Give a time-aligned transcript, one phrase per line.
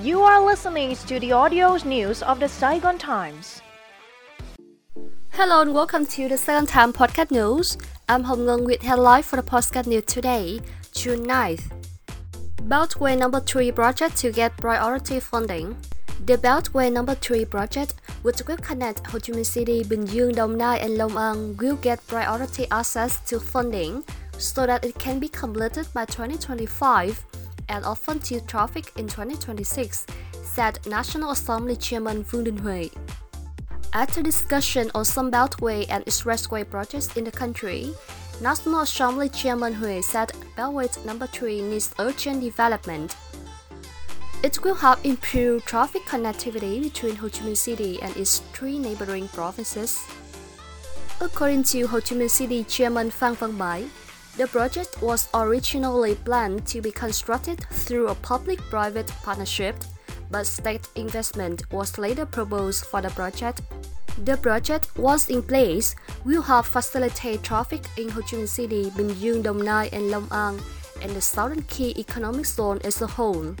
[0.00, 3.60] You are listening to the audio news of the Saigon Times.
[5.30, 7.76] Hello and welcome to the Saigon Time Podcast News.
[8.08, 10.60] I'm Hồng Ngân with headline for the podcast news today,
[10.94, 11.72] June 9th.
[12.68, 15.74] Beltway Number 3 project to get priority funding.
[16.26, 20.56] The Beltway Number 3 project, which will connect Ho Chi Minh City, Bình Dương, Đồng
[20.56, 24.04] Nai, and Long An, will get priority access to funding
[24.38, 27.24] so that it can be completed by 2025
[27.68, 30.06] and often traffic in 2026,
[30.42, 32.90] said National Assembly Chairman Vương Đình Huệ.
[33.92, 37.94] After discussion on some beltway and expressway projects in the country,
[38.40, 43.16] National Assembly Chairman Huệ said Beltway number 3 needs urgent development.
[44.42, 49.26] It will help improve traffic connectivity between Ho Chi Minh City and its three neighboring
[49.28, 49.98] provinces.
[51.20, 53.88] According to Ho Chi Minh City Chairman Văn Mãi,
[54.38, 59.74] the project was originally planned to be constructed through a public-private partnership,
[60.30, 63.62] but state investment was later proposed for the project.
[64.24, 69.14] The project, once in place, will help facilitate traffic in Ho Chi Minh City, Bình
[69.18, 70.60] Dương, Đồng Nai, and Long An,
[71.02, 73.56] and the Southern Key Economic Zone as a whole.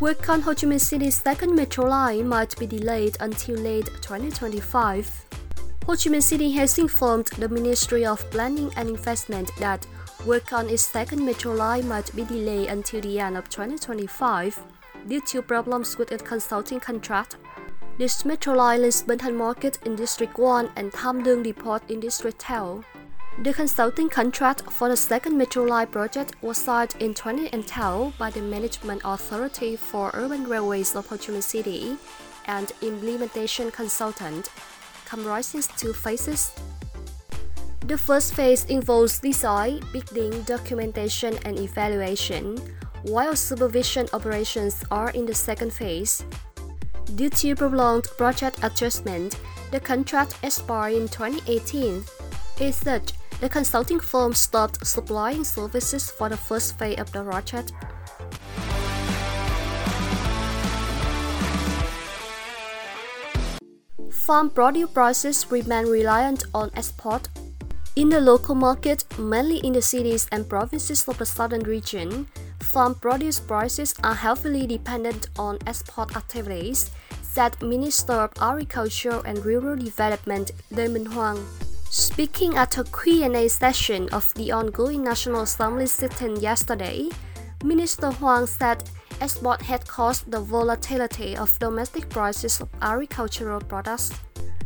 [0.00, 5.26] Work on Ho Chi Minh City's second metro line might be delayed until late 2025.
[5.86, 9.84] Ho Chi Minh City has informed the Ministry of Planning and Investment that
[10.24, 14.60] work on its second metro line might be delayed until the end of 2025
[15.08, 17.34] due to problems with its consulting contract.
[17.98, 21.98] This metro line links Bến Thành Market in District 1 and Tham Lương Depot in
[21.98, 22.84] District 2.
[23.40, 28.42] The consulting contract for the second Metro Line project was signed in 2010 by the
[28.42, 31.96] Management Authority for Urban Railways of Ho Chi Minh City
[32.46, 34.48] and implementation consultant,
[35.04, 36.50] comprising two phases.
[37.86, 42.58] The first phase involves design, bidding, documentation, and evaluation,
[43.04, 46.24] while supervision operations are in the second phase.
[47.14, 49.38] Due to prolonged project adjustment,
[49.70, 52.04] the contract expired in 2018.
[52.60, 57.72] As such, the consulting firm stopped supplying services for the first phase of the project.
[64.10, 67.28] Farm produce prices remain reliant on export.
[67.96, 72.26] In the local market, mainly in the cities and provinces of the southern region,
[72.60, 76.90] farm produce prices are heavily dependent on export activities,
[77.22, 81.67] said Minister of Agriculture and Rural Development Lê Minh Hoan.
[81.90, 87.08] Speaking at a Q&A session of the ongoing National Assembly sitting yesterday,
[87.64, 88.84] Minister Hoan said
[89.22, 94.12] export had caused the volatility of domestic prices of agricultural products.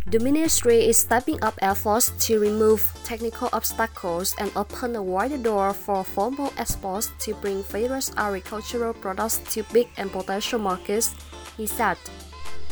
[0.09, 5.73] The ministry is stepping up efforts to remove technical obstacles and open a wider door
[5.73, 11.15] for formal exports to bring various agricultural products to big and potential markets,
[11.57, 11.97] he said.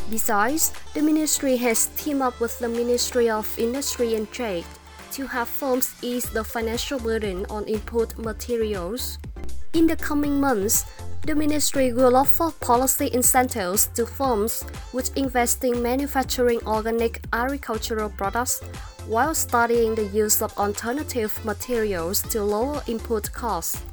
[0.09, 4.65] Besides, the ministry has teamed up with the Ministry of Industry and Trade
[5.11, 9.17] to have firms ease the financial burden on input materials.
[9.73, 10.85] In the coming months,
[11.25, 18.59] the ministry will offer policy incentives to firms which invest in manufacturing organic agricultural products
[19.07, 23.83] while studying the use of alternative materials to lower input costs.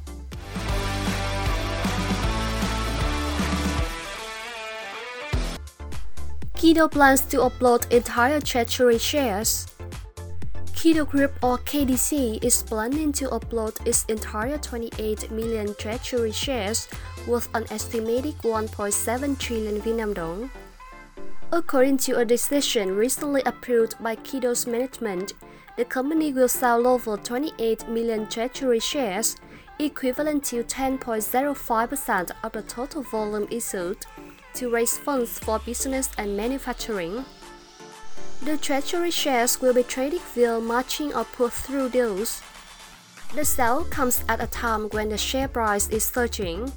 [6.59, 9.65] Kido plans to upload entire treasury shares.
[10.73, 16.89] Kido Group or KDC is planning to upload its entire 28 million treasury shares
[17.25, 20.51] worth an estimated 1.7 trillion Vietnam dong.
[21.53, 25.35] According to a decision recently approved by Kido's management,
[25.77, 29.37] the company will sell over 28 million treasury shares,
[29.79, 34.05] equivalent to 10.05% of the total volume issued
[34.55, 37.25] to raise funds for business and manufacturing.
[38.41, 42.41] The treasury shares will be traded via matching or put-through deals.
[43.35, 46.71] The sale comes at a time when the share price is surging.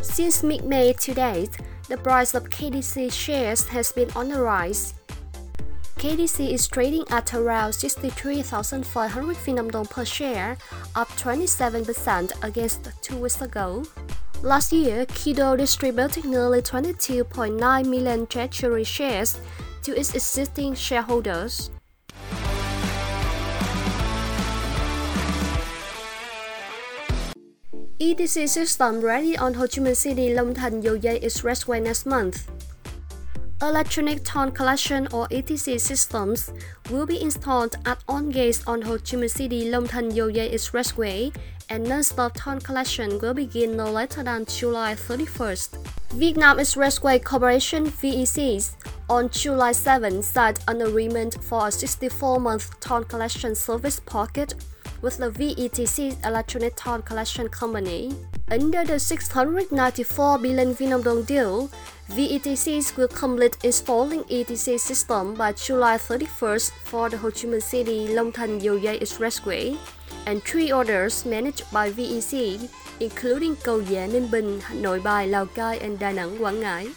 [0.00, 1.56] Since mid-May to date,
[1.88, 4.94] the price of KDC shares has been on the rise.
[5.98, 10.58] KDC is trading at around 63,500 Vietnam dong per share,
[10.94, 13.84] up 27% against two weeks ago.
[14.46, 19.40] Last year, Kido distributed nearly 22.9 million treasury shares
[19.82, 21.72] to its existing shareholders.
[27.98, 32.48] ETC system ready on Ho Chi Minh City Long Thành Dây Expressway next month.
[33.60, 36.52] Electronic toll collection or ETC systems
[36.90, 40.52] will be installed at all gates on Ho Chi Minh City Long Thanh Dầu Giay
[40.54, 41.34] Expressway
[41.70, 45.78] and non-stop ton collection will begin no later than July 31st.
[46.14, 48.74] Vietnam Expressway Corporation VECs
[49.08, 54.54] on July 7 signed an agreement for a 64-month ton collection service pocket
[55.02, 58.14] with the VETC Electronic Ton Collection Company.
[58.48, 61.68] Under the 694 billion Vietnam dong deal,
[62.10, 68.14] VETCs will complete installing ETC system by July 31st for the Ho Chi Minh City
[68.14, 69.76] Long Thanh Giay Expressway,
[70.26, 72.68] and three others managed by VEC,
[73.00, 76.92] including Cầu Gié, Ninh Bình, Nội Bài, Lào Cai, and Da Nang, Quảng Ngãi.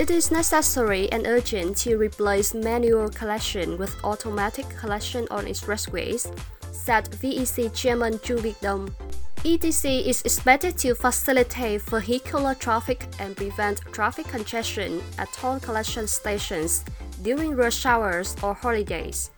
[0.00, 6.26] It is necessary and urgent to replace manual collection with automatic collection on expressways,
[6.72, 8.88] said VEC Chairman Chu Việt Đông.
[9.44, 16.84] ETC is expected to facilitate vehicular traffic and prevent traffic congestion at toll collection stations
[17.22, 19.30] during rush hours or holidays.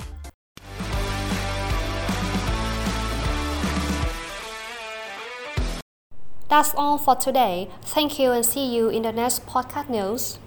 [6.48, 7.68] That's all for today.
[7.82, 10.38] Thank you and see you in the next podcast news.